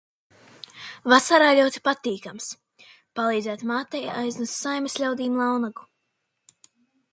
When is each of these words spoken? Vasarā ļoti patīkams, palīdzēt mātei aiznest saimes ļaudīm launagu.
Vasarā 1.11 1.49
ļoti 1.59 1.81
patīkams, 1.87 2.47
palīdzēt 3.21 3.67
mātei 3.73 4.03
aiznest 4.25 4.59
saimes 4.65 4.99
ļaudīm 5.05 5.39
launagu. 5.45 5.89